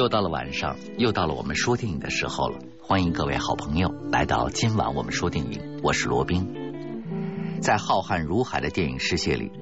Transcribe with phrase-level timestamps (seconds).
[0.00, 2.58] 又到了晚上，又到了我们说电影的时候了。
[2.80, 7.60] 欢迎各位好朋友来到今晚我们说电影，我是罗宾。
[7.60, 9.52] 在浩瀚如海的电影世界里，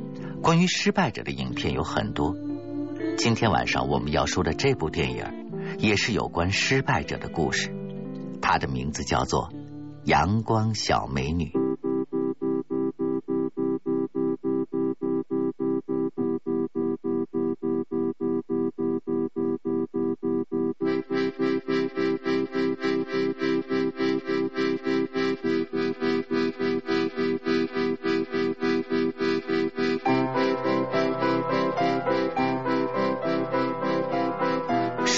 [0.41, 2.37] 关于失败者的影片有很多。
[3.17, 5.25] 今天晚上我们要说的这部电影，
[5.79, 7.75] 也是有关失败者的故事。
[8.41, 9.49] 它的名字叫做
[10.05, 11.47] 《阳光小美女》。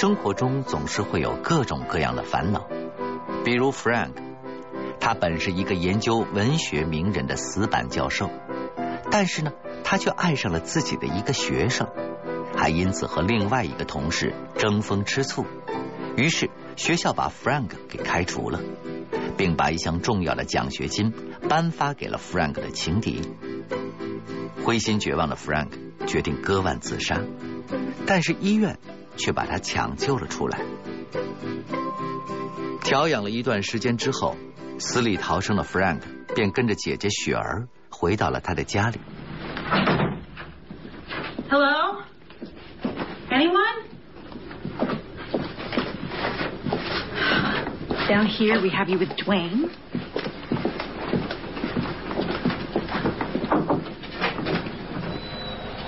[0.01, 2.67] 生活中总是会有各种各样的烦恼，
[3.45, 4.13] 比如 Frank，
[4.99, 8.31] 他本是一个研究文学名人的死板教授，
[9.11, 9.53] 但是呢，
[9.85, 11.87] 他却爱上了自己的一个学生，
[12.57, 15.45] 还因此和另外一个同事争风吃醋，
[16.17, 18.59] 于是学校把 Frank 给开除了，
[19.37, 21.13] 并把一项重要的奖学金
[21.47, 23.21] 颁发给了 Frank 的情敌。
[24.65, 25.69] 灰心绝望的 Frank
[26.07, 27.21] 决定割腕自杀，
[28.07, 28.79] 但是医院。
[29.17, 30.61] 却把他抢救了出来。
[32.83, 34.37] 调养了一段时间之后，
[34.79, 36.01] 死里逃生的 Frank
[36.35, 38.99] 便跟着姐姐雪儿回到了他的家里。
[41.51, 42.03] Hello?
[43.31, 43.89] Anyone?
[48.09, 49.71] Down here we have you with Dwayne.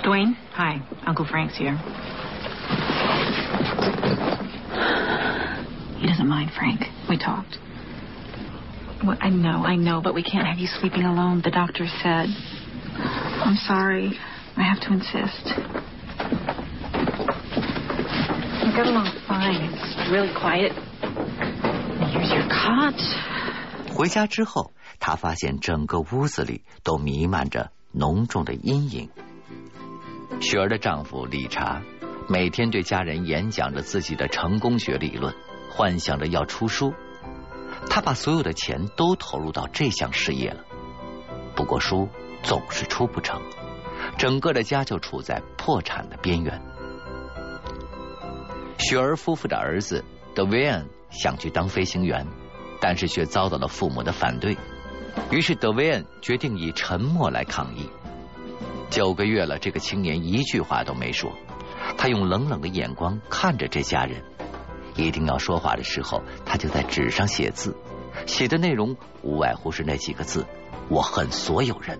[0.03, 0.81] Dwayne, hi.
[1.05, 1.77] Uncle Frank's here.
[6.02, 6.84] He doesn't mind, Frank.
[7.08, 7.58] We talked.
[9.04, 12.28] Well, I know, I know, but we can't have you sleeping alone, the doctor said.
[12.98, 14.18] I'm sorry.
[14.56, 15.54] I have to insist.
[18.64, 19.70] We got along fine.
[19.72, 20.72] It's really quiet.
[22.10, 22.98] Here's your cot.
[23.94, 29.08] 回家之后，他发现整个屋子里都弥漫着浓重的阴影。
[30.40, 31.82] 雪儿的丈夫理查
[32.28, 35.34] 每天对家人演讲着自己的成功学理论。
[35.75, 36.93] 幻想着要出书，
[37.89, 40.63] 他把所有的钱都投入到这项事业了。
[41.55, 42.07] 不过书
[42.43, 43.41] 总是出不成，
[44.15, 46.61] 整个的家就处在破产的边缘。
[48.77, 52.27] 雪儿夫妇的儿子德维恩想去当飞行员，
[52.79, 54.55] 但是却遭到了父母的反对。
[55.31, 57.89] 于是德维恩决定以沉默来抗议。
[58.91, 61.31] 九个月了，这个青年一句话都没说，
[61.97, 64.23] 他用冷冷的眼光看着这家人。
[64.95, 67.75] 一定要说话的时候，他就在纸上写字，
[68.25, 70.45] 写的内容无外乎是那几个字
[70.89, 71.99] ：“我恨所有人。”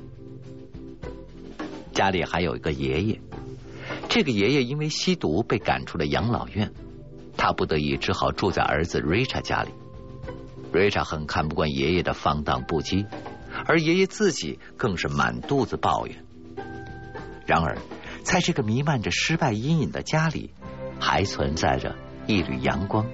[1.94, 3.22] 家里还有一个爷爷，
[4.09, 6.72] 这个爷爷因为吸毒被赶出了养老院，
[7.38, 9.72] 他不得已只好住在儿子 Richard 家里。
[10.72, 13.06] Richard 很看不惯爷爷的放荡不羁，
[13.68, 16.25] 而爷爷自己更是满肚子抱怨。
[17.46, 17.78] 然而，
[18.24, 20.52] 在这个弥漫着失败阴影的家里，
[21.00, 21.96] 还存在着。
[22.26, 23.06] 一缕阳光，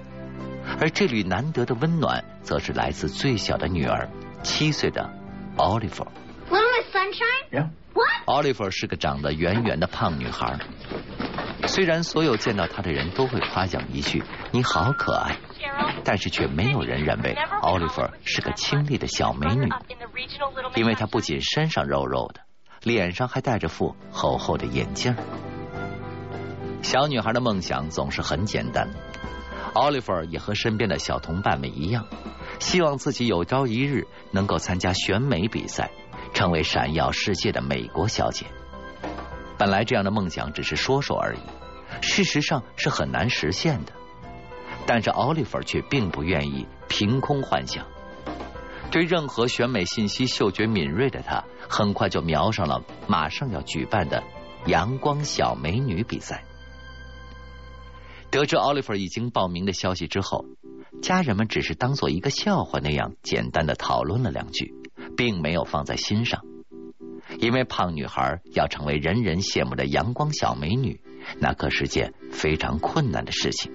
[0.80, 4.10] 而这缕难得的温暖，则是来自最小的女儿，
[4.44, 5.10] 七岁的
[5.58, 6.08] Oliver。
[6.50, 7.50] Little Sunshine?
[7.52, 7.70] Yeah.
[7.94, 8.08] What?
[8.28, 10.60] Oliver 是个长得圆圆的胖女孩。
[11.68, 15.36] 虽然所有见到她的人都会夸奖一句“你好可爱”，
[16.06, 19.68] 但是却没有人认为 Oliver 是个清丽的小美女，
[20.76, 22.42] 因为她不仅身上肉肉的，
[22.84, 25.16] 脸上还戴着副厚厚的眼镜。
[26.82, 28.90] 小女孩的梦想总是很简单。
[29.74, 32.08] 奥利弗也和身边的小同伴们一样，
[32.60, 35.92] 希望自己有朝一日能够参加选美比赛，
[36.34, 38.46] 成为闪耀世界的美国小姐。
[39.58, 41.40] 本来这样的梦想只是说说而已，
[42.02, 43.94] 事实上是很难实现的。
[44.88, 47.86] 但是奥利弗却并不愿意凭空幻想。
[48.90, 54.24] 对任何选美信息嗅觉敏锐的他，很快就瞄上了马上要举办的
[54.66, 56.44] 阳光小美女比赛。
[58.32, 60.46] 得知奥利弗已经报名的消息之后，
[61.02, 64.74] 家人们只是当做一个笑话那样简单的讨论了两句，
[65.18, 66.42] 并没有放在心上。
[67.40, 71.02] 因为胖女孩要成为人人羡慕的阳光小美女，
[71.40, 73.72] 那可是件非常困难的事情。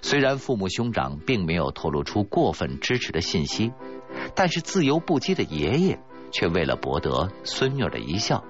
[0.00, 3.72] 虽然父母兄长并没有透露出过分支持的信息，
[4.36, 5.98] 但是自由不羁的爷爷
[6.30, 8.44] 却为了博得孙女的一笑，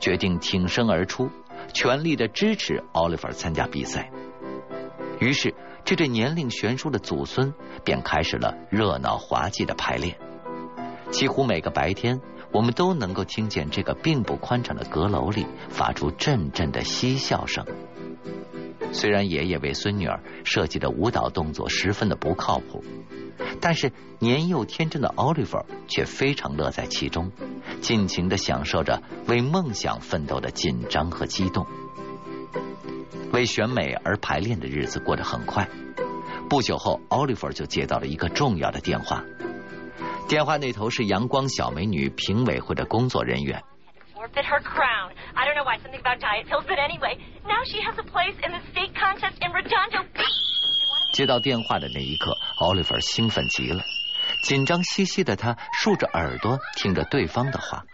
[0.00, 1.28] 决定挺身而出。
[1.72, 4.10] 全力的支持奥利弗参加比赛，
[5.18, 7.52] 于是这对年龄悬殊的祖孙
[7.84, 10.16] 便开始了热闹滑稽的排练。
[11.10, 12.20] 几乎每个白天，
[12.52, 17.66] 我们都能够听见这个并不宽敞的阁楼里发出阵阵的嬉笑声。
[18.92, 22.84] 虽然爷爷为孙女儿设计的舞蹈动作十分的不靠谱，
[23.60, 25.58] 但是年幼天真的奥利弗
[25.88, 27.30] 却非常乐在其中，
[27.80, 31.66] 尽情的享受着为梦想奋斗的紧张和激动。
[33.32, 35.68] 为选美而排练的日子过得很快，
[36.48, 39.24] 不久后，奥利弗就接到了一个重要的电话。
[40.28, 43.62] 电话那头是阳光小美女评委会的工作人员。
[44.20, 45.12] Her crown.
[45.34, 48.36] I don't know why something about diet pills, but anyway now she has a place
[48.44, 50.04] in the state contest in rotundo
[51.12, 53.82] 接到电话的那一刻奥利弗兴奋极了。
[54.44, 57.84] 紧张兮兮的他竖着耳朵听着对方的话。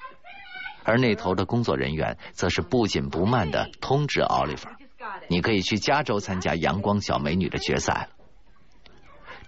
[0.84, 4.69] 而那头的工作人员则是不紧不慢的通知奥利弗
[5.29, 7.93] 你可以去加州参加阳光小美女的决赛。
[7.94, 8.08] 了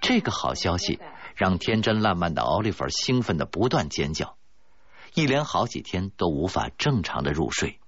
[0.00, 0.98] 这个好消息
[1.34, 4.37] 让天真烂漫的奥利弗兴奋的不断尖叫。
[5.18, 7.78] 一连好几天都无法正常的入睡。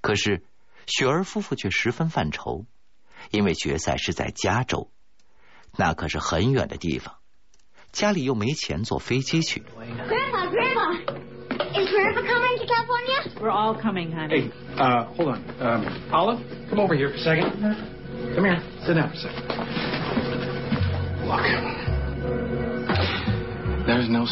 [0.00, 0.44] 可是
[0.86, 2.66] 雪儿夫妇却十分犯愁。
[3.30, 4.90] 因为决赛是在加州，
[5.78, 7.14] 那可是很远的地方，
[7.90, 9.62] 家里又没钱坐飞机去。
[9.62, 10.92] Grandma, Grandma,
[11.72, 13.40] is Grandpa coming to California?
[13.40, 14.28] We're all coming, honey.
[14.28, 15.40] Hey, uh, hold on.
[15.58, 17.62] Um, Olive, come over here for a second.
[18.34, 18.62] Come here.
[18.84, 20.23] Sit down for a second.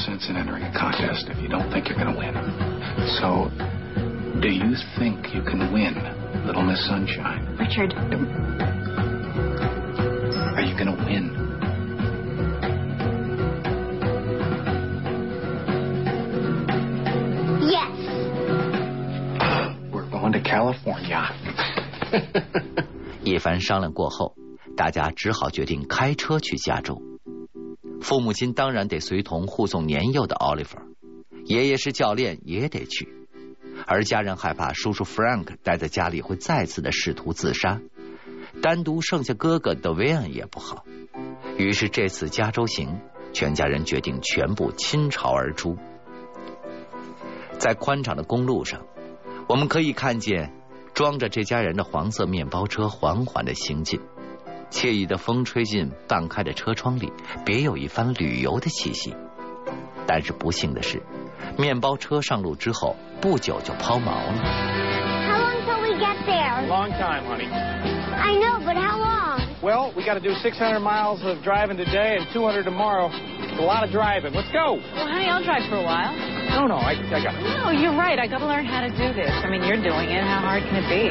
[0.02, 2.34] sense in entering a contest if you don't think you're going to win.
[3.20, 3.50] So,
[4.42, 5.96] do you think you can win,
[6.46, 7.56] Little Miss Sunshine?
[7.58, 7.94] Richard.
[10.56, 11.32] Are you going to win?
[17.70, 17.94] Yes.
[19.94, 21.32] We're going to California.
[23.24, 24.34] 一番商量过后，
[24.76, 27.02] 大家只好决定开车去加州。
[28.03, 30.77] 父母亲当然得随同护送年幼的奥利弗，
[31.45, 33.09] 爷爷是教练也得去，
[33.87, 37.81] 而家人害怕叔叔 Frank 待在家里会再次的试图自杀，
[38.61, 40.85] 单独剩下哥哥 d e v i n 也不好。
[41.57, 43.01] 于是这次加州行，
[43.33, 45.79] 全家人决定全部倾巢而出。
[47.59, 48.85] 在宽敞的公路上，
[49.49, 50.53] 我们可以看见
[50.93, 54.01] 装着这家人的黄色面包车缓缓的行进，
[54.73, 57.13] 惬意的风吹进半开的车窗里，
[57.45, 59.15] 别有一番旅游的气息。
[60.07, 61.01] 但是不幸的是，
[61.59, 64.33] 面包车上路之后不久就抛锚了。
[65.29, 66.67] How long till we get there?
[66.67, 67.47] Long time, honey.
[67.49, 69.41] I know, but how long?
[69.63, 73.11] Well, we got to do 600 miles of driving today and 200 tomorrow.
[73.13, 74.33] It's a lot of driving.
[74.35, 74.81] Let's go.
[74.81, 76.11] Well, honey, I'll drive for a while.
[76.51, 77.35] No, no, I, I got.
[77.39, 78.19] No, you're right.
[78.19, 79.31] I gotta learn how to do this.
[79.31, 80.25] I mean, you're doing it.
[80.25, 81.11] How hard can it be?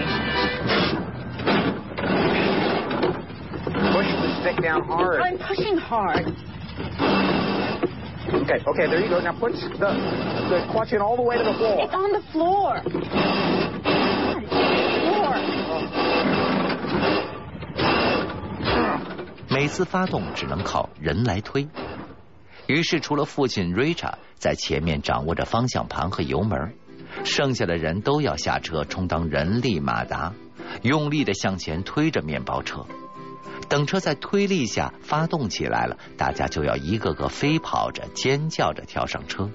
[3.92, 5.22] Push the stick down hard.
[5.22, 6.36] I'm pushing hard.
[8.32, 9.20] Okay, okay, there you go.
[9.20, 9.92] Now put the
[10.50, 11.82] the clutch in all the way to the floor.
[11.82, 12.82] It's on the floor.
[12.82, 12.96] God,
[15.38, 16.22] it's on the floor.
[19.50, 21.68] 每次发动只能靠人来推，
[22.68, 26.74] 于是除了父亲 Richard 在前面掌握着方向盘和油门，
[27.26, 30.32] 剩下的人都要下车充当人力马达，
[30.84, 32.86] 用力的向前推着面包车。
[33.72, 39.50] 等车在推力下发动起来了，大家就要一个个飞跑着、尖叫着跳上车。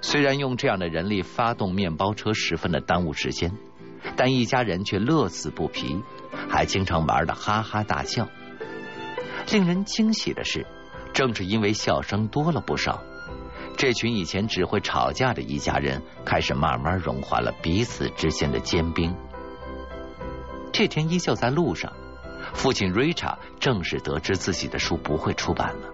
[0.00, 3.52] 虽然用这样的人力发动面包车十分的耽误时间，
[4.16, 6.00] 但一家人却乐此不疲，
[6.48, 8.26] 还经常玩的哈哈大笑。
[9.52, 10.66] 令人惊喜的是，
[11.12, 13.02] 正是因为笑声多了不少，
[13.76, 19.14] 这群以前只会吵架的一家人开始慢慢融化了彼此之间的坚冰。
[20.72, 21.92] 这天依旧在路上，
[22.54, 25.88] 父亲 Richard 正式得知自己的书不会出版了，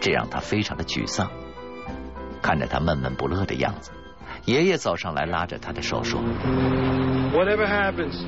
[0.00, 1.30] 这让他非常的沮丧。
[2.42, 3.90] 看着他闷闷不乐的样子，
[4.44, 6.20] 爷爷走上来拉着他的手说
[7.32, 8.22] Whatever happens,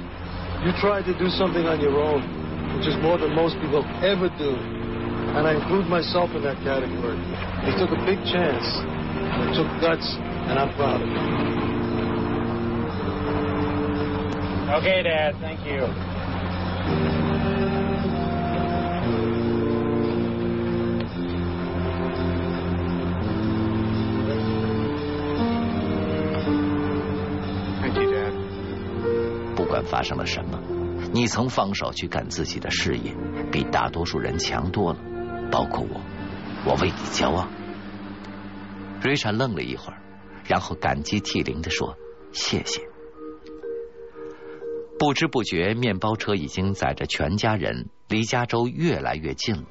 [0.64, 2.22] you try to do something on your own,
[2.76, 4.56] which is more than most people ever do.
[5.34, 7.16] And I include myself in that category.
[7.64, 8.82] They took a big chance.
[8.82, 11.16] They took guts, and I'm proud of you.”
[14.76, 15.36] Okay, Dad.
[15.40, 15.88] Thank you,
[29.84, 30.58] 发生了什么，
[31.12, 33.14] 你曾放手去干自己的事业，
[33.50, 34.98] 比大多数人强多了，
[35.50, 36.00] 包括我，
[36.66, 37.48] 我为你骄傲。
[39.02, 40.00] 瑞莎愣了一会儿，
[40.46, 41.96] 然后感激涕零的说
[42.32, 42.80] ：“谢谢。”
[44.98, 49.66] 不知不觉，面包车已经载着全家人离加州越来越近了。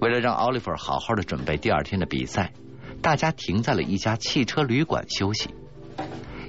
[0.00, 2.54] 为了让奥利弗好好的准备第二天的比赛，
[3.02, 5.50] 大家停在了一家汽车旅馆休息。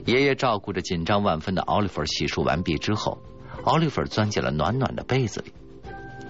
[0.06, 3.18] 爷爷照顾着紧张万分的奥利弗洗漱完毕之后，
[3.64, 5.52] 奥利弗钻进了暖暖的被子里。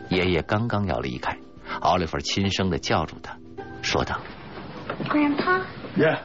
[0.09, 1.37] 爷爷刚刚要离开，
[1.81, 3.37] 奥利弗轻声的叫住他，
[3.83, 4.19] 说道：“
[5.09, 5.63] Grandpa。”
[5.97, 6.21] Yeah.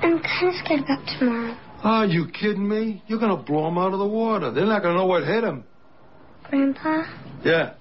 [0.00, 1.54] I'm kind of scared about tomorrow.
[1.82, 3.02] Are you kidding me?
[3.06, 4.52] You're going to blow them out of the water.
[4.52, 5.64] They're not going to know what hit them.
[6.48, 7.04] Grandpa?
[7.44, 7.74] Yeah.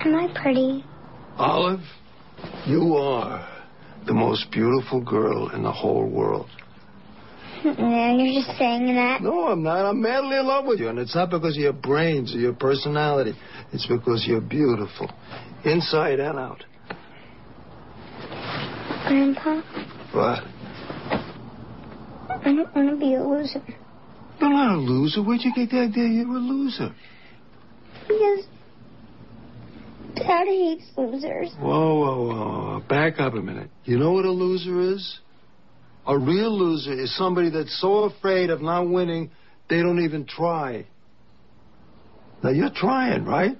[0.00, 0.84] Am I pretty?
[1.38, 1.82] Olive,
[2.66, 3.46] you are
[4.07, 6.49] the most beautiful girl in the whole world.
[7.63, 9.21] No, you're just saying that.
[9.21, 9.85] No, I'm not.
[9.85, 10.89] I'm madly in love with you.
[10.89, 13.33] And it's not because of your brains or your personality.
[13.73, 15.11] It's because you're beautiful,
[15.65, 16.63] inside and out.
[19.07, 19.61] Grandpa?
[20.13, 20.43] What?
[22.29, 23.61] I don't want to be a loser.
[24.39, 25.23] You're not a loser.
[25.23, 26.93] Where'd you get the idea you're a loser?
[28.07, 28.45] Because
[30.16, 31.52] Dad hates losers.
[31.58, 32.82] Whoa, whoa, whoa.
[32.88, 33.70] Back up a minute.
[33.84, 35.20] You know what a loser is?
[36.06, 39.30] A real loser is somebody that's so afraid of not winning,
[39.68, 40.84] they don't even try.
[42.42, 43.56] Now, you're trying, right?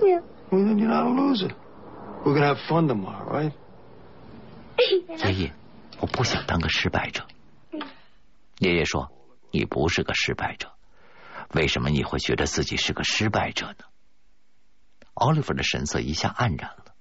[0.00, 0.20] Yeah.
[0.50, 1.50] Well, then you're not a loser.
[2.24, 3.52] We're going to have fun tomorrow, right?
[5.24, 5.52] 爷爷，
[6.00, 7.24] 我不想当个失败者。
[8.58, 10.70] 爷爷说：“你不是个失败者，
[11.54, 13.84] 为什么你会觉得自己是个失败者 呢？”
[15.17, 16.93] 奥利弗的神色一下黯然了，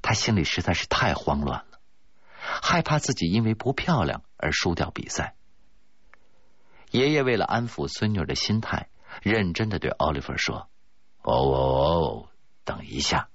[0.00, 1.80] 他心里实在是太慌乱了，
[2.62, 5.34] 害怕自己因为不漂亮而输掉比赛。
[6.92, 8.88] 爷爷为了安抚孙女的心态，
[9.22, 10.68] 认真的对奥利弗说
[11.22, 12.28] ：“哦哦哦，
[12.64, 13.28] 等一下，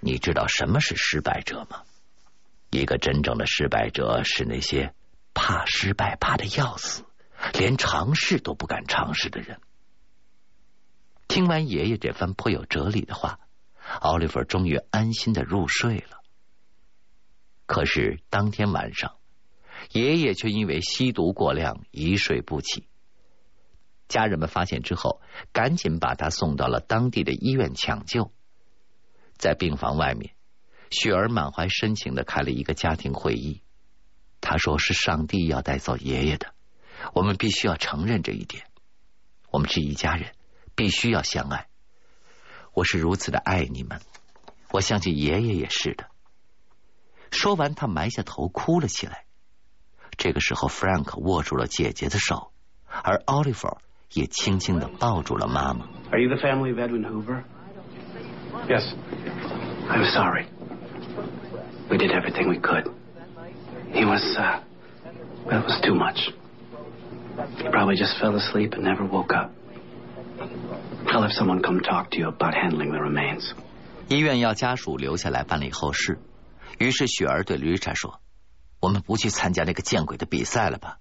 [0.00, 1.84] 你知道什么是失败者吗？”
[2.70, 4.92] 一个真正的失败者是那些
[5.32, 7.04] 怕失败、怕的要死，
[7.54, 9.60] 连尝试都不敢尝试的人。
[11.28, 13.38] 听完爷爷这番颇有哲理的话，
[14.00, 16.20] 奥利弗终于安心的入睡了。
[17.66, 19.16] 可是当天晚上，
[19.92, 22.88] 爷爷却因为吸毒过量一睡不起。
[24.08, 25.20] 家人们发现之后，
[25.52, 28.32] 赶紧把他送到了当地的医院抢救。
[29.36, 30.34] 在病房外面。
[30.90, 33.60] 雪儿满怀深情的开了一个家庭会议，
[34.40, 36.54] 他说：“是上帝要带走爷爷的，
[37.12, 38.64] 我们必须要承认这一点。
[39.50, 40.32] 我们是一家人，
[40.78, 41.66] 必须要相爱。
[42.72, 44.00] 我是如此的爱你们，
[44.70, 46.06] 我相信爷爷也是的。”
[47.32, 49.24] 说完，他埋下头哭了起来。
[50.16, 52.52] 这个时候，Frank 握住了姐姐的手，
[52.86, 53.78] 而 Oliver
[54.12, 55.88] 也轻轻的抱住了妈妈。
[56.12, 57.42] Are you the family of Edwin Hoover?
[58.68, 58.94] Yes.
[59.88, 60.46] I'm sorry.
[61.90, 62.84] We did everything we could.
[63.92, 64.60] He was, uh,
[65.44, 66.32] well, it was too much.
[67.56, 69.50] He probably just fell asleep and never woke up.
[71.06, 73.52] I'll have someone come talk to you about handling the remains.
[74.08, 76.18] 医院要家属留下来办理后事，
[76.78, 78.20] 于是雪儿对 Richa 说
[78.80, 80.98] ：“我们不去参加那个见鬼的比赛了吧？”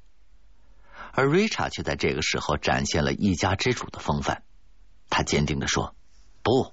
[1.13, 4.43] 而 Richa 却在这个时候展现了一家之主的风范，
[5.09, 5.95] 他坚定的说
[6.43, 6.71] ：“不，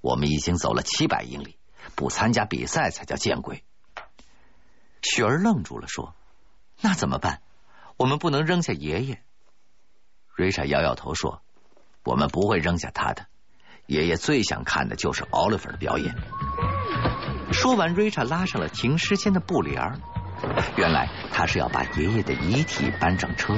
[0.00, 1.56] 我们已经走了七百英里。”
[1.94, 3.64] 不参加比赛才叫见鬼！
[5.00, 6.14] 雪儿愣住了，说
[6.82, 7.40] ：“那怎么办？
[7.96, 9.22] 我们不能扔下爷爷。”
[10.36, 11.40] 瑞莎摇摇头说
[12.08, 13.26] ：“我们不会扔下他的。
[13.86, 16.14] 爷爷最想看的就是奥利弗的表演。”
[17.52, 20.00] 说完，瑞查拉上了停尸间的布帘。
[20.76, 23.54] 原来他是要把爷爷的遗体搬上车。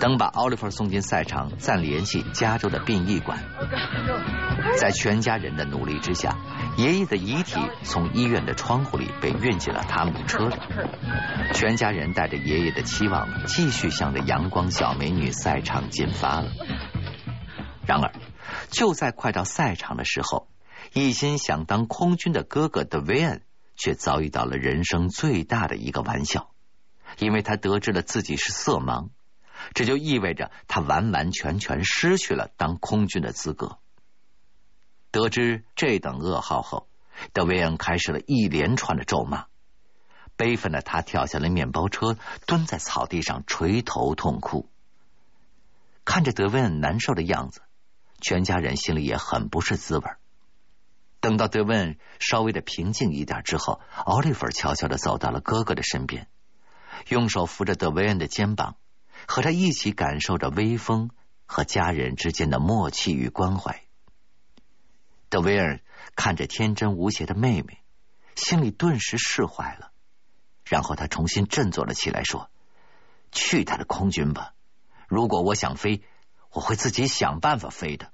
[0.00, 3.38] 等把奥利弗送进赛场，再联系加州的殡仪馆。
[4.78, 6.36] 在全家人的努力之下，
[6.76, 10.54] 爷爷的遗体从医院的窗户里被运进了他们的车里。
[11.52, 16.50] 全家人带着爷爷的期望，继续向着阳光小美女赛场进发了。
[17.86, 18.12] 然而，
[18.70, 20.48] 就在快到赛场的时候，
[20.92, 23.42] 一心想当空军的哥哥德维恩
[23.76, 26.50] 却遭遇到了人生最大的一个玩笑，
[27.18, 29.08] 因为他得知了自己是色盲。
[29.74, 33.78] 这就意味着他完完全全失去了当空军的资格。
[35.10, 36.88] 得知这等噩耗后，
[37.32, 39.46] 德维恩开始了一连串的咒骂。
[40.36, 44.68] 悲愤的他跳下了面包车，蹲在草地上垂头痛哭。
[46.04, 47.62] 看着德维恩难受的样子，
[48.20, 50.04] 全家人心里也很不是滋味。
[51.20, 56.28] 等到德维恩稍微的平静一点之后，奥利弗悄悄的走到了哥哥的身边，
[57.08, 58.76] 用手扶着德维恩的肩膀。
[59.28, 61.10] 和他一起感受着微风
[61.44, 63.84] 和家人之间的默契与关怀。
[65.28, 65.80] 德维尔
[66.16, 67.82] 看着天真无邪的妹妹，
[68.34, 69.92] 心里顿时释怀了。
[70.64, 72.50] 然后他重新振作了起来，说
[73.30, 74.54] ：“去他的空军吧！
[75.06, 76.02] 如果我想飞，
[76.50, 78.10] 我会自己想办法飞的。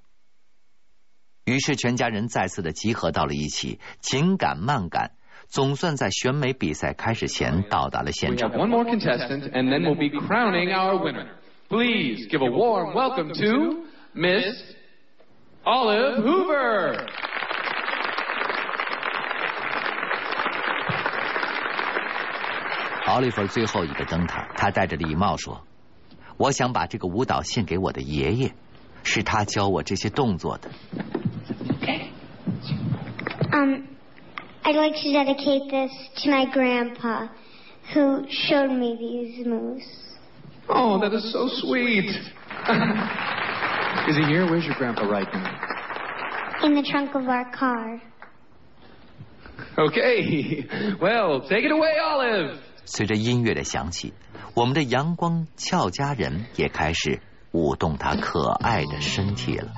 [1.45, 5.17] 于是，全家人再次的集合到了一起，紧赶慢赶，
[5.55, 8.51] 总算在选美比赛开始前到达了现场。
[8.51, 11.29] One more contestant, and then we'll be crowning our winner.
[11.69, 13.85] Please give a warm welcome to
[14.15, 14.53] Miss
[15.63, 17.07] Olive Hoover.
[23.07, 25.65] 奥利弗最后一个登台，他戴着礼帽说
[26.37, 28.53] ：“我想把这个舞蹈献给我的爷爷，
[29.05, 30.69] 是他教我这些动作的。”
[33.53, 33.85] Um,
[34.64, 35.92] I'd like to dedicate this
[36.24, 37.28] to my grandpa,
[37.94, 39.86] who showed me these moves.
[40.68, 42.06] Oh, that is so sweet.
[44.08, 44.46] is he here?
[44.46, 46.66] Where's your grandpa right now?
[46.66, 48.02] In the trunk of our car.
[49.78, 50.66] Okay.
[51.02, 52.58] Well, take it away, Olive.
[52.86, 54.14] 随着音乐的响起，
[54.56, 57.22] 我们的阳光俏佳人也开始
[57.52, 59.72] 舞动她可爱的身体了。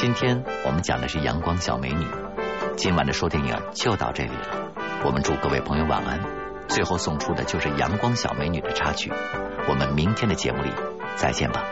[0.00, 2.06] 今天我们讲的是阳光小美女，
[2.76, 4.72] 今晚的说电影就到这里了。
[5.04, 6.20] 我们祝各位朋友晚安。
[6.68, 9.12] 最后送出的就是阳光小美女的插曲。
[9.68, 10.70] 我们明天的节目里
[11.16, 11.64] 再见吧。